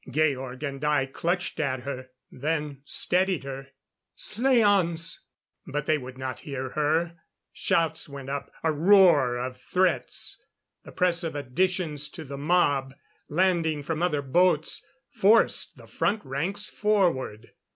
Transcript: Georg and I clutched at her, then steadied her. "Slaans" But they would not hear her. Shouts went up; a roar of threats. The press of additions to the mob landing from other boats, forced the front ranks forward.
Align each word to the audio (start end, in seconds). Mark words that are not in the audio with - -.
Georg 0.09 0.63
and 0.63 0.83
I 0.83 1.05
clutched 1.05 1.59
at 1.59 1.81
her, 1.81 2.09
then 2.31 2.81
steadied 2.85 3.43
her. 3.43 3.67
"Slaans" 4.15 5.19
But 5.71 5.85
they 5.85 5.99
would 5.99 6.17
not 6.17 6.39
hear 6.39 6.69
her. 6.69 7.17
Shouts 7.53 8.09
went 8.09 8.27
up; 8.27 8.51
a 8.63 8.73
roar 8.73 9.37
of 9.37 9.57
threats. 9.57 10.41
The 10.83 10.91
press 10.91 11.23
of 11.23 11.35
additions 11.35 12.09
to 12.13 12.23
the 12.23 12.39
mob 12.39 12.95
landing 13.29 13.83
from 13.83 14.01
other 14.01 14.23
boats, 14.23 14.83
forced 15.11 15.77
the 15.77 15.85
front 15.85 16.25
ranks 16.25 16.67
forward. 16.67 17.51